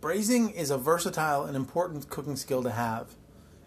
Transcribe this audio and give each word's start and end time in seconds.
Braising 0.00 0.48
is 0.48 0.70
a 0.70 0.78
versatile 0.78 1.44
and 1.44 1.54
important 1.54 2.08
cooking 2.08 2.36
skill 2.36 2.62
to 2.62 2.70
have. 2.70 3.16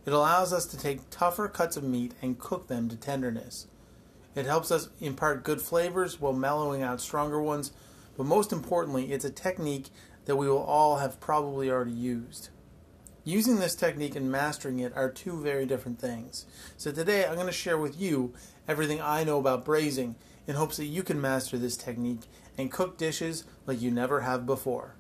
It 0.04 0.14
allows 0.14 0.52
us 0.52 0.66
to 0.66 0.78
take 0.78 1.12
tougher 1.12 1.48
cuts 1.48 1.78
of 1.78 1.84
meat 1.84 2.16
and 2.24 2.40
cook 2.40 2.68
them 2.68 2.90
to 2.90 2.96
tenderness. 2.96 3.68
It 4.34 4.48
helps 4.48 4.72
us 4.72 4.90
impart 5.00 5.44
good 5.44 5.62
flavors 5.62 6.20
while 6.20 6.34
mellowing 6.34 6.82
out 6.82 7.02
stronger 7.02 7.40
ones, 7.40 7.72
but 8.18 8.26
most 8.26 8.52
importantly, 8.52 9.14
it's 9.14 9.24
a 9.24 9.30
technique 9.30 9.90
that 10.26 10.36
we 10.36 10.50
will 10.50 10.64
all 10.64 10.98
have 10.98 11.20
probably 11.20 11.70
already 11.70 11.92
used. 11.92 12.50
Using 13.24 13.60
this 13.60 13.76
technique 13.76 14.16
and 14.16 14.32
mastering 14.32 14.80
it 14.80 14.92
are 14.96 15.12
two 15.12 15.40
very 15.40 15.68
different 15.68 16.00
things. 16.00 16.48
So 16.78 16.92
today 16.92 17.28
I'm 17.28 17.36
going 17.36 17.46
to 17.46 17.54
share 17.54 17.78
with 17.78 18.02
you 18.02 18.34
everything 18.68 19.00
I 19.00 19.24
know 19.24 19.38
about 19.38 19.66
braising 19.66 20.16
in 20.48 20.56
hopes 20.56 20.78
that 20.78 20.86
you 20.86 21.04
can 21.04 21.22
master 21.22 21.60
this 21.60 21.78
technique 21.78 22.24
and 22.58 22.72
cook 22.72 22.98
dishes 22.98 23.44
like 23.68 23.80
you 23.80 23.92
never 23.92 24.22
have 24.22 24.48
before. 24.48 24.96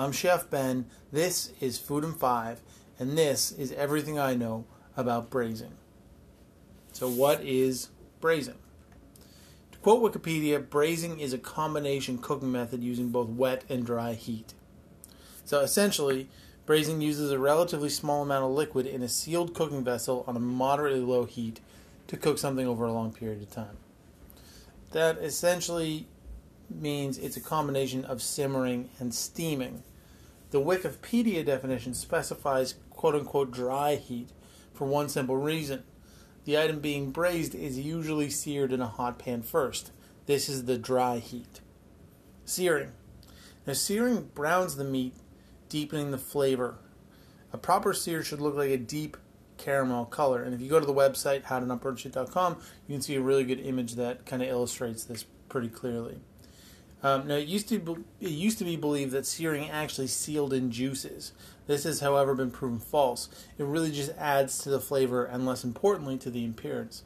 I'm 0.00 0.12
Chef 0.12 0.48
Ben, 0.48 0.86
this 1.12 1.52
is 1.60 1.76
Food 1.76 2.04
and 2.04 2.16
5, 2.16 2.62
and 2.98 3.18
this 3.18 3.52
is 3.52 3.70
everything 3.72 4.18
I 4.18 4.34
know 4.34 4.64
about 4.96 5.28
braising. 5.28 5.74
So 6.92 7.06
what 7.06 7.44
is 7.44 7.90
braising? 8.18 8.56
To 9.72 9.78
quote 9.80 10.02
Wikipedia, 10.02 10.66
braising 10.70 11.20
is 11.20 11.34
a 11.34 11.38
combination 11.38 12.16
cooking 12.16 12.50
method 12.50 12.82
using 12.82 13.10
both 13.10 13.28
wet 13.28 13.62
and 13.68 13.84
dry 13.84 14.14
heat. 14.14 14.54
So 15.44 15.60
essentially, 15.60 16.30
braising 16.64 17.02
uses 17.02 17.30
a 17.30 17.38
relatively 17.38 17.90
small 17.90 18.22
amount 18.22 18.46
of 18.46 18.52
liquid 18.52 18.86
in 18.86 19.02
a 19.02 19.08
sealed 19.08 19.52
cooking 19.52 19.84
vessel 19.84 20.24
on 20.26 20.34
a 20.34 20.40
moderately 20.40 21.00
low 21.00 21.26
heat 21.26 21.60
to 22.06 22.16
cook 22.16 22.38
something 22.38 22.66
over 22.66 22.86
a 22.86 22.92
long 22.92 23.12
period 23.12 23.42
of 23.42 23.50
time. 23.50 23.76
That 24.92 25.18
essentially 25.18 26.06
means 26.70 27.18
it's 27.18 27.36
a 27.36 27.40
combination 27.40 28.06
of 28.06 28.22
simmering 28.22 28.88
and 28.98 29.12
steaming. 29.14 29.82
The 30.50 30.60
Wikipedia 30.60 31.44
definition 31.44 31.94
specifies 31.94 32.74
quote 32.90 33.14
unquote 33.14 33.52
dry 33.52 33.94
heat 33.94 34.30
for 34.74 34.86
one 34.86 35.08
simple 35.08 35.36
reason. 35.36 35.84
The 36.44 36.58
item 36.58 36.80
being 36.80 37.10
braised 37.10 37.54
is 37.54 37.78
usually 37.78 38.30
seared 38.30 38.72
in 38.72 38.80
a 38.80 38.88
hot 38.88 39.18
pan 39.18 39.42
first. 39.42 39.92
This 40.26 40.48
is 40.48 40.64
the 40.64 40.78
dry 40.78 41.18
heat. 41.18 41.60
Searing. 42.44 42.92
Now, 43.66 43.74
searing 43.74 44.30
browns 44.34 44.76
the 44.76 44.84
meat, 44.84 45.14
deepening 45.68 46.10
the 46.10 46.18
flavor. 46.18 46.78
A 47.52 47.58
proper 47.58 47.92
sear 47.92 48.22
should 48.22 48.40
look 48.40 48.56
like 48.56 48.70
a 48.70 48.76
deep 48.76 49.16
caramel 49.58 50.06
color. 50.06 50.42
And 50.42 50.54
if 50.54 50.60
you 50.60 50.68
go 50.68 50.80
to 50.80 50.86
the 50.86 50.94
website, 50.94 51.44
howtonotburnshit.com, 51.44 52.56
you 52.88 52.94
can 52.94 53.02
see 53.02 53.14
a 53.14 53.20
really 53.20 53.44
good 53.44 53.60
image 53.60 53.94
that 53.94 54.26
kind 54.26 54.42
of 54.42 54.48
illustrates 54.48 55.04
this 55.04 55.24
pretty 55.48 55.68
clearly. 55.68 56.20
Um, 57.02 57.28
now, 57.28 57.36
it 57.36 57.48
used 57.48 57.68
to 57.70 57.78
be, 57.78 57.92
it 58.20 58.30
used 58.30 58.58
to 58.58 58.64
be 58.64 58.76
believed 58.76 59.12
that 59.12 59.26
searing 59.26 59.70
actually 59.70 60.08
sealed 60.08 60.52
in 60.52 60.70
juices. 60.70 61.32
This 61.66 61.84
has, 61.84 62.00
however, 62.00 62.34
been 62.34 62.50
proven 62.50 62.78
false. 62.78 63.28
It 63.56 63.64
really 63.64 63.90
just 63.90 64.12
adds 64.18 64.58
to 64.58 64.70
the 64.70 64.80
flavor 64.80 65.24
and, 65.24 65.46
less 65.46 65.64
importantly, 65.64 66.18
to 66.18 66.30
the 66.30 66.44
appearance. 66.44 67.04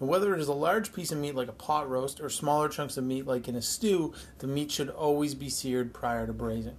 And 0.00 0.08
whether 0.08 0.34
it 0.34 0.40
is 0.40 0.48
a 0.48 0.52
large 0.54 0.92
piece 0.92 1.10
of 1.10 1.18
meat 1.18 1.34
like 1.34 1.48
a 1.48 1.52
pot 1.52 1.88
roast 1.88 2.20
or 2.20 2.28
smaller 2.28 2.68
chunks 2.68 2.96
of 2.96 3.04
meat 3.04 3.26
like 3.26 3.48
in 3.48 3.56
a 3.56 3.62
stew, 3.62 4.12
the 4.38 4.46
meat 4.46 4.70
should 4.70 4.90
always 4.90 5.34
be 5.34 5.48
seared 5.48 5.94
prior 5.94 6.26
to 6.26 6.32
braising. 6.32 6.76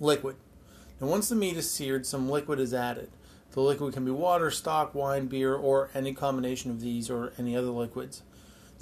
Liquid. 0.00 0.36
Now, 1.00 1.08
once 1.08 1.28
the 1.28 1.36
meat 1.36 1.56
is 1.56 1.70
seared, 1.70 2.06
some 2.06 2.30
liquid 2.30 2.58
is 2.58 2.74
added. 2.74 3.10
The 3.52 3.60
liquid 3.60 3.94
can 3.94 4.04
be 4.04 4.10
water, 4.10 4.50
stock, 4.50 4.94
wine, 4.94 5.26
beer, 5.26 5.54
or 5.54 5.90
any 5.94 6.12
combination 6.14 6.70
of 6.70 6.80
these 6.80 7.08
or 7.08 7.32
any 7.38 7.56
other 7.56 7.68
liquids. 7.68 8.22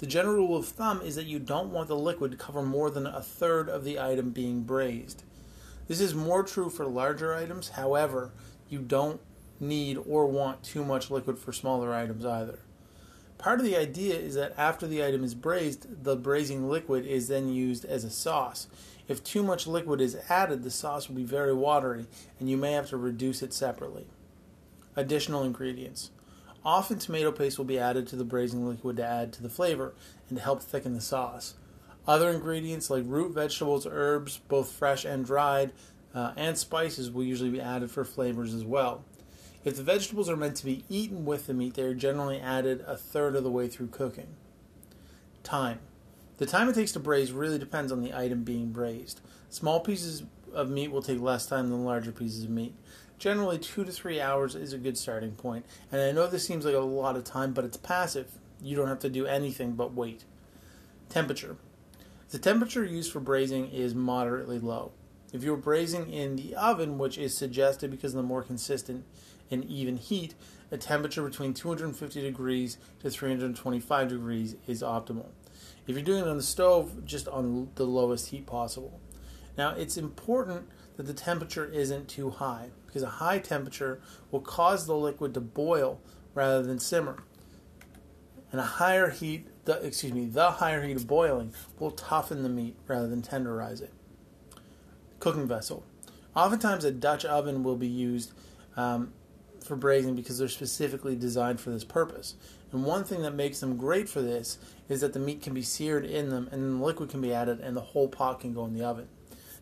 The 0.03 0.09
general 0.09 0.35
rule 0.35 0.57
of 0.57 0.67
thumb 0.67 1.01
is 1.01 1.15
that 1.15 1.27
you 1.27 1.39
don't 1.39 1.71
want 1.71 1.87
the 1.87 1.95
liquid 1.95 2.31
to 2.31 2.37
cover 2.37 2.61
more 2.61 2.89
than 2.89 3.07
a 3.07 3.21
third 3.21 3.69
of 3.69 3.85
the 3.85 4.01
item 4.01 4.31
being 4.31 4.63
braised. 4.63 5.23
This 5.87 6.01
is 6.01 6.13
more 6.13 6.43
true 6.43 6.69
for 6.69 6.85
larger 6.85 7.33
items, 7.33 7.69
however, 7.69 8.33
you 8.69 8.79
don't 8.79 9.21
need 9.61 9.97
or 10.05 10.25
want 10.25 10.61
too 10.61 10.83
much 10.83 11.09
liquid 11.09 11.39
for 11.39 11.53
smaller 11.53 11.93
items 11.93 12.25
either. 12.25 12.59
Part 13.37 13.61
of 13.61 13.65
the 13.65 13.77
idea 13.77 14.15
is 14.15 14.35
that 14.35 14.53
after 14.57 14.87
the 14.87 15.05
item 15.05 15.23
is 15.23 15.35
braised, 15.35 16.03
the 16.03 16.17
braising 16.17 16.67
liquid 16.67 17.05
is 17.05 17.29
then 17.29 17.47
used 17.47 17.85
as 17.85 18.03
a 18.03 18.09
sauce. 18.09 18.67
If 19.07 19.23
too 19.23 19.41
much 19.41 19.67
liquid 19.67 20.01
is 20.01 20.17
added, 20.27 20.63
the 20.63 20.69
sauce 20.69 21.07
will 21.07 21.15
be 21.15 21.23
very 21.23 21.53
watery 21.53 22.07
and 22.41 22.49
you 22.49 22.57
may 22.57 22.73
have 22.73 22.89
to 22.89 22.97
reduce 22.97 23.41
it 23.41 23.53
separately. 23.53 24.07
Additional 24.97 25.43
ingredients. 25.43 26.11
Often 26.65 26.99
tomato 26.99 27.31
paste 27.31 27.57
will 27.57 27.65
be 27.65 27.79
added 27.79 28.07
to 28.07 28.15
the 28.15 28.23
braising 28.23 28.67
liquid 28.67 28.97
to 28.97 29.05
add 29.05 29.33
to 29.33 29.43
the 29.43 29.49
flavor 29.49 29.93
and 30.29 30.37
to 30.37 30.43
help 30.43 30.61
thicken 30.61 30.93
the 30.93 31.01
sauce. 31.01 31.55
Other 32.07 32.29
ingredients 32.29 32.89
like 32.89 33.03
root 33.05 33.33
vegetables, 33.33 33.87
herbs, 33.89 34.39
both 34.47 34.71
fresh 34.71 35.05
and 35.05 35.25
dried, 35.25 35.71
uh, 36.13 36.33
and 36.35 36.57
spices 36.57 37.11
will 37.11 37.23
usually 37.23 37.49
be 37.49 37.61
added 37.61 37.91
for 37.91 38.05
flavors 38.05 38.53
as 38.53 38.63
well. 38.63 39.03
If 39.63 39.77
the 39.77 39.83
vegetables 39.83 40.29
are 40.29 40.35
meant 40.35 40.57
to 40.57 40.65
be 40.65 40.83
eaten 40.89 41.25
with 41.25 41.47
the 41.47 41.53
meat, 41.53 41.75
they 41.75 41.83
are 41.83 41.93
generally 41.93 42.39
added 42.39 42.83
a 42.85 42.97
third 42.97 43.35
of 43.35 43.43
the 43.43 43.51
way 43.51 43.67
through 43.67 43.87
cooking. 43.87 44.35
Time. 45.43 45.79
The 46.37 46.45
time 46.45 46.67
it 46.67 46.75
takes 46.75 46.91
to 46.93 46.99
braise 46.99 47.31
really 47.31 47.57
depends 47.57 47.91
on 47.91 48.01
the 48.01 48.13
item 48.13 48.43
being 48.43 48.71
braised. 48.71 49.21
Small 49.49 49.79
pieces 49.79 50.23
of 50.53 50.69
meat 50.69 50.91
will 50.91 51.01
take 51.01 51.21
less 51.21 51.45
time 51.45 51.69
than 51.69 51.85
larger 51.85 52.11
pieces 52.11 52.43
of 52.43 52.49
meat. 52.49 52.75
Generally, 53.19 53.59
two 53.59 53.85
to 53.85 53.91
three 53.91 54.19
hours 54.19 54.55
is 54.55 54.73
a 54.73 54.77
good 54.77 54.97
starting 54.97 55.31
point. 55.31 55.65
And 55.91 56.01
I 56.01 56.11
know 56.11 56.27
this 56.27 56.45
seems 56.45 56.65
like 56.65 56.75
a 56.75 56.79
lot 56.79 57.15
of 57.15 57.23
time, 57.23 57.53
but 57.53 57.65
it's 57.65 57.77
passive. 57.77 58.27
You 58.61 58.75
don't 58.75 58.87
have 58.87 58.99
to 58.99 59.09
do 59.09 59.25
anything 59.25 59.73
but 59.73 59.93
wait. 59.93 60.25
Temperature. 61.09 61.57
The 62.31 62.39
temperature 62.39 62.83
used 62.83 63.11
for 63.11 63.19
braising 63.19 63.69
is 63.69 63.93
moderately 63.93 64.59
low. 64.59 64.91
If 65.31 65.43
you're 65.43 65.57
braising 65.57 66.11
in 66.11 66.35
the 66.35 66.55
oven, 66.55 66.97
which 66.97 67.17
is 67.17 67.35
suggested 67.35 67.91
because 67.91 68.13
of 68.13 68.17
the 68.17 68.27
more 68.27 68.43
consistent 68.43 69.05
and 69.49 69.65
even 69.65 69.97
heat, 69.97 70.35
a 70.71 70.77
temperature 70.77 71.23
between 71.23 71.53
250 71.53 72.21
degrees 72.21 72.77
to 73.01 73.09
325 73.09 74.09
degrees 74.09 74.55
is 74.67 74.81
optimal. 74.81 75.27
If 75.87 75.95
you're 75.95 76.03
doing 76.03 76.23
it 76.23 76.27
on 76.27 76.37
the 76.37 76.43
stove, 76.43 77.05
just 77.05 77.27
on 77.27 77.69
the 77.75 77.85
lowest 77.85 78.29
heat 78.29 78.45
possible. 78.45 78.99
Now, 79.57 79.71
it's 79.71 79.97
important 79.97 80.67
that 80.97 81.03
the 81.07 81.13
temperature 81.13 81.65
isn't 81.65 82.07
too 82.07 82.31
high 82.31 82.69
because 82.93 83.03
a 83.03 83.09
high 83.09 83.39
temperature 83.39 83.99
will 84.29 84.39
cause 84.39 84.85
the 84.85 84.95
liquid 84.95 85.33
to 85.33 85.41
boil 85.41 85.99
rather 86.35 86.61
than 86.61 86.77
simmer. 86.77 87.23
And 88.51 88.61
a 88.61 88.65
higher 88.65 89.09
heat, 89.09 89.47
the, 89.65 89.83
excuse 89.83 90.13
me, 90.13 90.25
the 90.25 90.51
higher 90.51 90.83
heat 90.83 90.95
of 90.95 91.07
boiling 91.07 91.55
will 91.79 91.89
toughen 91.89 92.43
the 92.43 92.49
meat 92.49 92.77
rather 92.87 93.07
than 93.07 93.23
tenderize 93.23 93.81
it. 93.81 93.91
Cooking 95.19 95.47
vessel. 95.47 95.83
Oftentimes, 96.35 96.85
a 96.85 96.91
Dutch 96.91 97.25
oven 97.25 97.63
will 97.63 97.77
be 97.77 97.87
used 97.87 98.31
um, 98.77 99.11
for 99.63 99.75
braising 99.75 100.15
because 100.15 100.37
they're 100.37 100.47
specifically 100.47 101.15
designed 101.15 101.59
for 101.59 101.71
this 101.71 101.83
purpose. 101.83 102.35
And 102.71 102.85
one 102.85 103.03
thing 103.03 103.23
that 103.23 103.33
makes 103.33 103.59
them 103.59 103.75
great 103.75 104.07
for 104.07 104.21
this 104.21 104.59
is 104.87 105.01
that 105.01 105.13
the 105.13 105.19
meat 105.19 105.41
can 105.41 105.55
be 105.55 105.63
seared 105.63 106.05
in 106.05 106.29
them 106.29 106.47
and 106.51 106.61
then 106.61 106.77
the 106.77 106.85
liquid 106.85 107.09
can 107.09 107.21
be 107.21 107.33
added 107.33 107.59
and 107.59 107.75
the 107.75 107.81
whole 107.81 108.07
pot 108.07 108.41
can 108.41 108.53
go 108.53 108.65
in 108.65 108.73
the 108.75 108.83
oven. 108.83 109.07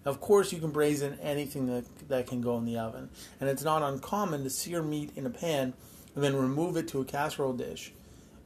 Of 0.04 0.20
course, 0.20 0.52
you 0.52 0.60
can 0.60 0.72
braise 0.72 1.02
in 1.02 1.20
anything 1.20 1.68
that, 1.68 1.86
that 2.10 2.28
can 2.28 2.42
go 2.42 2.58
in 2.58 2.66
the 2.66 2.78
oven, 2.78 3.10
and 3.40 3.50
it's 3.50 3.64
not 3.64 3.84
uncommon 3.84 4.44
to 4.44 4.50
sear 4.50 4.82
meat 4.82 5.12
in 5.16 5.26
a 5.26 5.30
pan 5.30 5.74
and 6.16 6.24
then 6.24 6.36
remove 6.36 6.76
it 6.76 6.88
to 6.90 7.02
a 7.02 7.06
casserole 7.06 7.54
dish. 7.54 7.94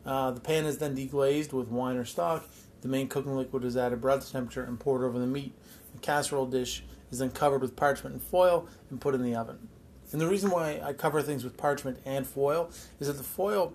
Uh, 0.06 0.32
the 0.32 0.42
pan 0.42 0.66
is 0.66 0.78
then 0.78 0.96
deglazed 0.96 1.54
with 1.54 1.68
wine 1.70 1.98
or 1.98 2.06
stock. 2.06 2.48
The 2.82 2.88
main 2.88 3.08
cooking 3.08 3.36
liquid 3.36 3.64
is 3.64 3.76
added 3.76 4.02
breath 4.02 4.32
temperature 4.32 4.64
and 4.64 4.80
poured 4.80 5.04
over 5.04 5.18
the 5.18 5.26
meat. 5.26 5.54
The 5.94 6.02
casserole 6.02 6.46
dish 6.46 6.84
is 7.10 7.20
then 7.20 7.32
covered 7.32 7.62
with 7.62 7.76
parchment 7.76 8.14
and 8.14 8.22
foil 8.22 8.68
and 8.90 9.02
put 9.02 9.16
in 9.16 9.24
the 9.24 9.36
oven. 9.36 9.70
And 10.12 10.22
the 10.22 10.28
reason 10.28 10.52
why 10.52 10.80
I 10.84 10.94
cover 10.94 11.22
things 11.22 11.44
with 11.44 11.58
parchment 11.58 12.00
and 12.06 12.28
foil 12.28 12.70
is 13.00 13.08
that 13.08 13.18
the 13.18 13.24
foil 13.24 13.74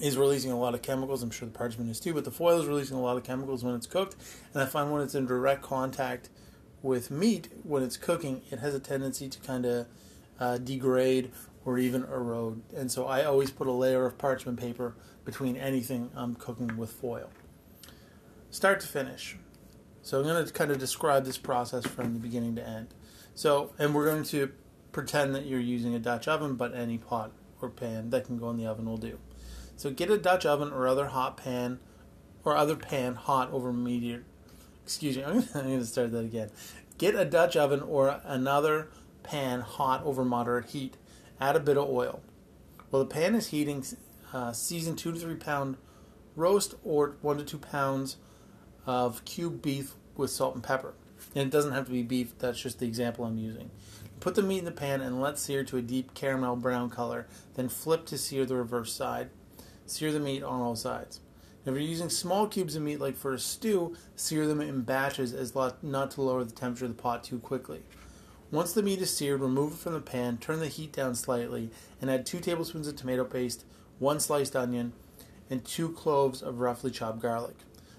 is 0.00 0.16
releasing 0.16 0.52
a 0.52 0.58
lot 0.58 0.74
of 0.74 0.82
chemicals. 0.82 1.22
I'm 1.22 1.30
sure 1.30 1.48
the 1.48 1.58
parchment 1.58 1.90
is 1.90 1.98
too, 1.98 2.14
but 2.14 2.24
the 2.24 2.30
foil 2.30 2.60
is 2.60 2.66
releasing 2.66 2.96
a 2.96 3.00
lot 3.00 3.16
of 3.16 3.24
chemicals 3.24 3.64
when 3.64 3.74
it's 3.74 3.86
cooked. 3.86 4.14
And 4.54 4.62
I 4.62 4.66
find 4.66 4.92
when 4.92 5.02
it's 5.02 5.14
in 5.14 5.26
direct 5.26 5.62
contact 5.62 6.28
with 6.82 7.10
meat, 7.10 7.48
when 7.62 7.82
it's 7.82 7.96
cooking, 7.96 8.42
it 8.50 8.58
has 8.58 8.74
a 8.74 8.80
tendency 8.80 9.28
to 9.28 9.38
kind 9.40 9.66
of 9.66 9.86
uh, 10.38 10.58
degrade 10.58 11.30
or 11.64 11.78
even 11.78 12.04
erode. 12.04 12.62
And 12.74 12.90
so 12.90 13.06
I 13.06 13.24
always 13.24 13.50
put 13.50 13.66
a 13.66 13.72
layer 13.72 14.06
of 14.06 14.18
parchment 14.18 14.58
paper 14.58 14.94
between 15.24 15.56
anything 15.56 16.10
I'm 16.14 16.34
cooking 16.34 16.76
with 16.76 16.90
foil. 16.90 17.30
Start 18.50 18.80
to 18.80 18.86
finish. 18.86 19.36
So 20.02 20.18
I'm 20.18 20.24
going 20.24 20.44
to 20.44 20.52
kind 20.52 20.70
of 20.70 20.78
describe 20.78 21.24
this 21.24 21.38
process 21.38 21.86
from 21.86 22.14
the 22.14 22.18
beginning 22.18 22.56
to 22.56 22.66
end. 22.66 22.88
So, 23.34 23.72
and 23.78 23.94
we're 23.94 24.06
going 24.06 24.24
to 24.24 24.50
pretend 24.92 25.34
that 25.34 25.46
you're 25.46 25.60
using 25.60 25.94
a 25.94 25.98
Dutch 25.98 26.26
oven, 26.26 26.56
but 26.56 26.74
any 26.74 26.98
pot 26.98 27.32
or 27.60 27.68
pan 27.68 28.10
that 28.10 28.24
can 28.24 28.38
go 28.38 28.50
in 28.50 28.56
the 28.56 28.66
oven 28.66 28.86
will 28.86 28.96
do. 28.96 29.18
So 29.76 29.90
get 29.90 30.10
a 30.10 30.18
Dutch 30.18 30.46
oven 30.46 30.72
or 30.72 30.88
other 30.88 31.06
hot 31.06 31.36
pan 31.36 31.78
or 32.44 32.56
other 32.56 32.76
pan 32.76 33.14
hot 33.14 33.52
over 33.52 33.72
medium 33.72 34.24
excuse 34.84 35.16
me, 35.16 35.24
I'm 35.24 35.42
going 35.52 35.78
to 35.78 35.86
start 35.86 36.12
that 36.12 36.24
again. 36.24 36.50
Get 36.98 37.14
a 37.14 37.24
Dutch 37.24 37.56
oven 37.56 37.80
or 37.80 38.20
another 38.24 38.88
pan 39.22 39.60
hot 39.60 40.04
over 40.04 40.24
moderate 40.24 40.66
heat. 40.66 40.96
Add 41.40 41.56
a 41.56 41.60
bit 41.60 41.78
of 41.78 41.88
oil. 41.88 42.20
While 42.90 43.04
the 43.04 43.08
pan 43.08 43.34
is 43.34 43.48
heating, 43.48 43.84
uh, 44.32 44.52
season 44.52 44.96
two 44.96 45.12
to 45.12 45.18
three 45.18 45.36
pound 45.36 45.76
roast 46.36 46.74
or 46.84 47.16
one 47.22 47.38
to 47.38 47.44
two 47.44 47.58
pounds 47.58 48.16
of 48.86 49.24
cubed 49.24 49.62
beef 49.62 49.94
with 50.16 50.30
salt 50.30 50.54
and 50.54 50.64
pepper. 50.64 50.94
And 51.34 51.46
it 51.46 51.50
doesn't 51.50 51.72
have 51.72 51.86
to 51.86 51.92
be 51.92 52.02
beef, 52.02 52.38
that's 52.38 52.60
just 52.60 52.78
the 52.78 52.86
example 52.86 53.24
I'm 53.24 53.38
using. 53.38 53.70
Put 54.20 54.34
the 54.34 54.42
meat 54.42 54.58
in 54.58 54.64
the 54.64 54.70
pan 54.70 55.00
and 55.00 55.20
let 55.20 55.38
sear 55.38 55.64
to 55.64 55.76
a 55.78 55.82
deep 55.82 56.14
caramel 56.14 56.56
brown 56.56 56.90
color, 56.90 57.26
then 57.54 57.68
flip 57.68 58.04
to 58.06 58.18
sear 58.18 58.44
the 58.44 58.56
reverse 58.56 58.92
side. 58.92 59.30
Sear 59.86 60.12
the 60.12 60.20
meat 60.20 60.42
on 60.42 60.60
all 60.60 60.76
sides. 60.76 61.20
If 61.66 61.74
you're 61.74 61.78
using 61.78 62.08
small 62.08 62.46
cubes 62.46 62.74
of 62.74 62.82
meat 62.82 63.00
like 63.00 63.16
for 63.16 63.34
a 63.34 63.38
stew, 63.38 63.94
sear 64.16 64.46
them 64.46 64.62
in 64.62 64.80
batches 64.80 65.34
as 65.34 65.54
not 65.54 66.10
to 66.12 66.22
lower 66.22 66.42
the 66.42 66.52
temperature 66.52 66.86
of 66.86 66.96
the 66.96 67.02
pot 67.02 67.22
too 67.22 67.38
quickly. 67.38 67.82
Once 68.50 68.72
the 68.72 68.82
meat 68.82 69.00
is 69.02 69.14
seared, 69.14 69.42
remove 69.42 69.74
it 69.74 69.78
from 69.78 69.92
the 69.92 70.00
pan, 70.00 70.38
turn 70.38 70.58
the 70.58 70.68
heat 70.68 70.90
down 70.90 71.14
slightly, 71.14 71.70
and 72.00 72.10
add 72.10 72.24
2 72.24 72.40
tablespoons 72.40 72.88
of 72.88 72.96
tomato 72.96 73.24
paste, 73.24 73.64
1 73.98 74.20
sliced 74.20 74.56
onion, 74.56 74.94
and 75.50 75.64
2 75.64 75.90
cloves 75.92 76.42
of 76.42 76.60
roughly 76.60 76.90
chopped 76.90 77.20
garlic. 77.20 77.56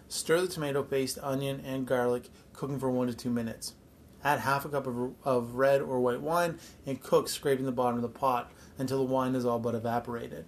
Stir 0.10 0.42
the 0.42 0.48
tomato 0.48 0.82
paste, 0.82 1.20
onion, 1.22 1.62
and 1.64 1.86
garlic, 1.86 2.30
cooking 2.54 2.80
for 2.80 2.90
1 2.90 3.08
to 3.08 3.14
2 3.14 3.30
minutes. 3.30 3.76
Add 4.24 4.40
half 4.40 4.66
a 4.66 4.70
cup 4.70 4.88
of, 4.88 5.14
of 5.24 5.56
red 5.56 5.82
or 5.82 6.00
white 6.00 6.22
wine 6.22 6.60
and 6.86 7.02
cook, 7.02 7.30
scraping 7.30 7.66
the 7.66 7.72
bottom 7.72 7.96
of 7.96 8.02
the 8.02 8.10
pot 8.10 8.52
until 8.78 8.98
the 8.98 9.12
wine 9.12 9.36
is 9.36 9.46
all 9.46 9.60
but 9.60 9.76
evaporated. 9.76 10.46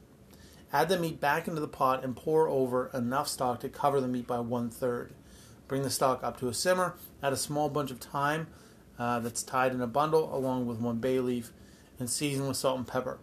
Add 0.73 0.89
the 0.89 0.97
meat 0.97 1.19
back 1.19 1.47
into 1.47 1.61
the 1.61 1.67
pot 1.67 2.03
and 2.03 2.15
pour 2.15 2.47
over 2.47 2.89
enough 2.95 3.27
stock 3.27 3.59
to 3.59 3.69
cover 3.69 4.01
the 4.01 4.07
meat 4.07 4.25
by 4.25 4.39
one 4.39 4.71
third. 4.71 5.13
Bring 5.67 5.83
the 5.83 5.91
stock 5.91 6.23
up 6.23 6.39
to 6.39 6.47
a 6.47 6.53
simmer. 6.53 6.95
Add 7.21 7.31
a 7.31 7.37
small 7.37 7.69
bunch 7.69 7.91
of 7.91 7.99
thyme 7.99 8.47
uh, 8.97 9.19
that's 9.19 9.43
tied 9.43 9.71
in 9.71 9.81
a 9.81 9.87
bundle 9.87 10.35
along 10.35 10.65
with 10.65 10.79
one 10.79 10.97
bay 10.97 11.19
leaf 11.19 11.51
and 11.99 12.09
season 12.09 12.47
with 12.47 12.57
salt 12.57 12.79
and 12.79 12.87
pepper. 12.87 13.19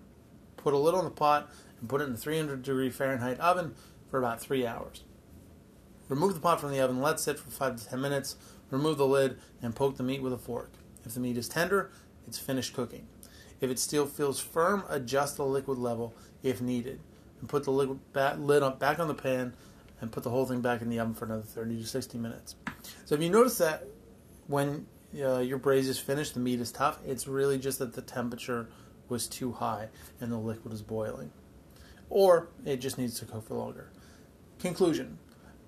Put 0.59 0.75
a 0.75 0.79
lid 0.79 0.95
on 0.95 1.03
the 1.03 1.11
pot 1.11 1.51
and 1.81 1.89
put 1.89 2.01
it 2.01 2.05
in 2.05 2.15
a 2.15 2.17
300 2.17 2.63
degree 2.63 2.89
Fahrenheit 2.89 3.41
oven 3.41 3.75
for 4.09 4.21
about 4.21 4.41
three 4.41 4.65
hours. 4.65 5.03
Remove 6.09 6.35
the 6.35 6.41
pot 6.41 6.61
from 6.61 6.71
the 6.71 6.81
oven, 6.81 7.01
let 7.01 7.17
it 7.17 7.21
sit 7.21 7.39
for 7.39 7.51
5 7.51 7.77
to 7.77 7.89
10 7.89 8.01
minutes, 8.01 8.37
remove 8.71 8.97
the 8.97 9.07
lid, 9.07 9.39
and 9.61 9.75
poke 9.75 9.97
the 9.97 10.03
meat 10.05 10.23
with 10.23 10.33
a 10.33 10.39
fork. 10.39 10.71
If 11.05 11.15
the 11.15 11.21
meat 11.21 11.37
is 11.37 11.49
tender, 11.49 11.91
it's 12.29 12.39
finished 12.39 12.75
cooking. 12.75 13.09
If 13.61 13.71
it 13.71 13.79
still 13.79 14.07
feels 14.07 14.39
firm, 14.41 14.85
adjust 14.89 15.37
the 15.37 15.45
liquid 15.45 15.79
level 15.79 16.15
if 16.43 16.61
needed 16.61 17.01
and 17.41 17.49
put 17.49 17.65
the 17.65 17.73
liquid 17.73 18.01
lid 18.39 18.63
up 18.63 18.79
back 18.79 18.99
on 18.99 19.09
the 19.09 19.15
pan 19.15 19.55
and 20.01 20.13
put 20.13 20.23
the 20.23 20.31
whole 20.31 20.47
thing 20.47 20.61
back 20.61 20.83
in 20.83 20.89
the 20.89 20.99
oven 20.99 21.15
for 21.15 21.25
another 21.25 21.43
30 21.43 21.81
to 21.81 21.87
60 21.87 22.19
minutes. 22.19 22.57
So 23.05 23.15
if 23.15 23.23
you 23.23 23.31
notice 23.31 23.59
that 23.59 23.87
when 24.47 24.87
uh, 25.19 25.39
your 25.39 25.59
braise 25.59 25.89
is 25.89 25.99
finished, 25.99 26.35
the 26.35 26.41
meat 26.41 26.61
is 26.61 26.73
tough, 26.73 26.99
it's 27.07 27.27
really 27.27 27.59
just 27.59 27.79
that 27.81 27.95
the 27.95 28.03
temperature 28.03 28.69
was 29.09 29.27
too 29.27 29.53
high 29.53 29.89
and 30.21 30.31
the 30.31 30.39
liquid 30.39 30.73
is 30.73 30.83
boiling. 30.83 31.31
Or 32.09 32.49
it 32.65 32.79
just 32.79 32.99
needs 32.99 33.19
to 33.21 33.25
cook 33.25 33.47
for 33.47 33.55
longer. 33.55 33.91
Conclusion 34.59 35.19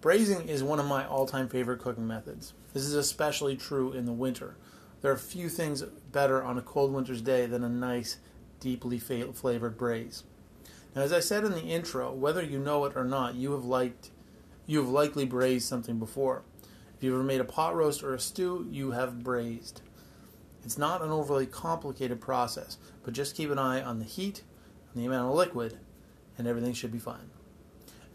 Braising 0.00 0.48
is 0.48 0.64
one 0.64 0.80
of 0.80 0.86
my 0.86 1.06
all 1.06 1.26
time 1.26 1.48
favorite 1.48 1.80
cooking 1.80 2.08
methods. 2.08 2.54
This 2.72 2.82
is 2.82 2.94
especially 2.94 3.56
true 3.56 3.92
in 3.92 4.04
the 4.04 4.12
winter. 4.12 4.56
There 5.00 5.12
are 5.12 5.16
few 5.16 5.48
things 5.48 5.82
better 5.82 6.42
on 6.42 6.58
a 6.58 6.62
cold 6.62 6.92
winter's 6.92 7.22
day 7.22 7.46
than 7.46 7.62
a 7.62 7.68
nice, 7.68 8.18
deeply 8.58 8.98
flavored 8.98 9.76
braise. 9.76 10.24
Now, 10.94 11.02
as 11.02 11.12
I 11.12 11.20
said 11.20 11.44
in 11.44 11.52
the 11.52 11.62
intro, 11.62 12.12
whether 12.12 12.42
you 12.42 12.58
know 12.58 12.84
it 12.84 12.92
or 12.96 13.04
not, 13.04 13.34
you 13.34 13.52
have 13.52 13.64
liked, 13.64 14.10
you 14.66 14.78
have 14.78 14.88
likely 14.88 15.24
braised 15.24 15.68
something 15.68 15.98
before. 15.98 16.42
If 16.96 17.02
you've 17.02 17.14
ever 17.14 17.22
made 17.22 17.40
a 17.40 17.44
pot 17.44 17.74
roast 17.74 18.02
or 18.02 18.14
a 18.14 18.20
stew, 18.20 18.66
you 18.70 18.92
have 18.92 19.24
braised. 19.24 19.80
It's 20.64 20.78
not 20.78 21.02
an 21.02 21.10
overly 21.10 21.46
complicated 21.46 22.20
process, 22.20 22.78
but 23.02 23.14
just 23.14 23.36
keep 23.36 23.50
an 23.50 23.58
eye 23.58 23.82
on 23.82 23.98
the 23.98 24.04
heat 24.04 24.42
and 24.92 25.02
the 25.02 25.06
amount 25.06 25.30
of 25.30 25.34
liquid, 25.34 25.78
and 26.38 26.46
everything 26.46 26.74
should 26.74 26.92
be 26.92 26.98
fine. 26.98 27.30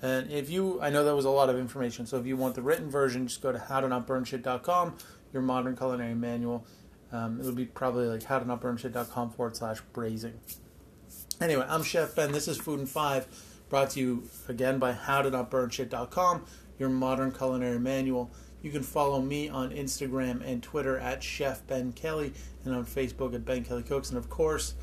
And 0.02 0.32
if 0.32 0.50
you, 0.50 0.80
I 0.82 0.90
know 0.90 1.04
that 1.04 1.16
was 1.16 1.26
a 1.26 1.30
lot 1.30 1.50
of 1.50 1.58
information, 1.58 2.06
so 2.06 2.18
if 2.18 2.26
you 2.26 2.38
want 2.38 2.56
the 2.56 2.62
written 2.62 2.90
version, 2.90 3.28
just 3.28 3.42
go 3.42 3.52
to 3.52 3.58
howtonotburnshit.com, 3.58 4.96
your 5.34 5.42
modern 5.42 5.76
culinary 5.76 6.14
manual. 6.14 6.66
Um, 7.12 7.40
it'll 7.40 7.54
be 7.54 7.66
probably 7.66 8.08
like 8.08 8.22
howtonotburnshit.com 8.22 9.32
forward 9.32 9.58
slash 9.58 9.82
braising. 9.94 10.40
Anyway, 11.40 11.64
I'm 11.70 11.84
Chef 11.84 12.16
Ben. 12.16 12.32
This 12.32 12.48
is 12.48 12.58
Food 12.58 12.80
and 12.80 12.90
Five, 12.90 13.28
brought 13.70 13.92
to 13.92 14.00
you 14.00 14.24
again 14.48 14.80
by 14.80 14.94
HowToNotBurnShit.com, 14.94 16.44
your 16.80 16.90
modern 16.90 17.32
culinary 17.32 17.80
manual. 17.80 18.32
You 18.64 18.72
can 18.72 18.82
follow 18.82 19.22
me 19.22 19.48
on 19.48 19.70
Instagram 19.70 20.42
and 20.44 20.64
Twitter 20.64 20.98
at 20.98 21.22
Chef 21.22 21.66
Ben 21.68 21.94
Kelly 21.94 22.34
and 22.66 22.74
on 22.74 22.88
Facebook 22.88 23.36
at 23.36 23.46
Ben 23.46 23.64
Kelly 23.64 23.84
Cooks. 23.84 24.10
And 24.10 24.18
of 24.18 24.32
course, 24.32 24.74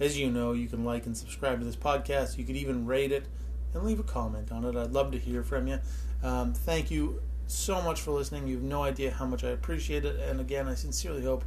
as 0.00 0.18
you 0.18 0.30
know, 0.30 0.52
you 0.52 0.68
can 0.68 0.86
like 0.86 1.04
and 1.04 1.14
subscribe 1.14 1.58
to 1.58 1.66
this 1.66 1.76
podcast. 1.76 2.38
You 2.38 2.44
could 2.44 2.56
even 2.56 2.86
rate 2.86 3.12
it 3.12 3.26
and 3.74 3.84
leave 3.84 4.00
a 4.00 4.04
comment 4.04 4.50
on 4.50 4.64
it. 4.64 4.76
I'd 4.76 4.92
love 4.92 5.12
to 5.12 5.18
hear 5.18 5.42
from 5.42 5.66
you. 5.66 5.80
Um, 6.22 6.54
thank 6.54 6.90
you 6.90 7.20
so 7.46 7.82
much 7.82 8.00
for 8.00 8.12
listening. 8.12 8.48
You 8.48 8.54
have 8.54 8.64
no 8.64 8.84
idea 8.84 9.10
how 9.10 9.26
much 9.26 9.44
I 9.44 9.50
appreciate 9.50 10.06
it. 10.06 10.18
And 10.18 10.40
again, 10.40 10.66
I 10.66 10.74
sincerely 10.76 11.24
hope 11.24 11.44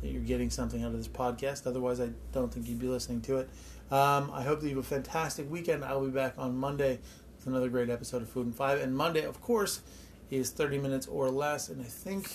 that 0.00 0.08
you're 0.08 0.22
getting 0.22 0.50
something 0.50 0.82
out 0.82 0.92
of 0.92 0.96
this 0.96 1.08
podcast. 1.08 1.66
Otherwise, 1.66 2.00
I 2.00 2.10
don't 2.32 2.52
think 2.52 2.68
you'd 2.68 2.78
be 2.78 2.88
listening 2.88 3.20
to 3.22 3.38
it. 3.38 3.48
Um, 3.90 4.30
I 4.32 4.42
hope 4.42 4.60
that 4.60 4.68
you 4.68 4.76
have 4.76 4.84
a 4.84 4.88
fantastic 4.88 5.50
weekend. 5.50 5.84
I'll 5.84 6.04
be 6.04 6.10
back 6.10 6.34
on 6.38 6.56
Monday 6.56 7.00
with 7.36 7.46
another 7.46 7.68
great 7.68 7.90
episode 7.90 8.22
of 8.22 8.28
Food 8.28 8.46
and 8.46 8.54
Five. 8.54 8.80
And 8.80 8.96
Monday, 8.96 9.24
of 9.24 9.40
course, 9.40 9.80
is 10.30 10.50
30 10.50 10.78
minutes 10.78 11.06
or 11.06 11.28
less. 11.28 11.68
And 11.68 11.80
I 11.80 11.88
think, 11.88 12.30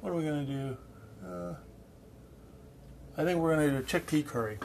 what 0.00 0.10
are 0.10 0.14
we 0.14 0.22
going 0.22 0.46
to 0.46 0.52
do? 0.52 0.76
Uh, 1.26 1.54
I 3.16 3.24
think 3.24 3.40
we're 3.40 3.54
going 3.54 3.70
to 3.70 3.76
do 3.76 3.78
a 3.78 4.00
chickpea 4.00 4.26
curry 4.26 4.58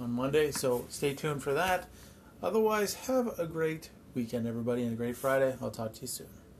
on 0.00 0.12
Monday. 0.12 0.52
So 0.52 0.86
stay 0.88 1.14
tuned 1.14 1.42
for 1.42 1.52
that. 1.54 1.88
Otherwise, 2.42 2.94
have 2.94 3.38
a 3.38 3.46
great 3.46 3.90
weekend, 4.14 4.46
everybody, 4.46 4.84
and 4.84 4.92
a 4.92 4.96
great 4.96 5.16
Friday. 5.16 5.56
I'll 5.60 5.70
talk 5.70 5.92
to 5.94 6.00
you 6.02 6.06
soon. 6.06 6.37